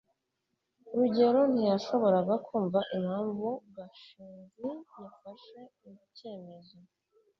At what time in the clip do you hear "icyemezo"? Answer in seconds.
5.91-6.77